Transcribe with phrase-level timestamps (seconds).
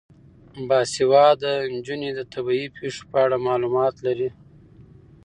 [0.67, 4.29] باسواده نجونې د طبیعي پیښو په اړه معلومات لري.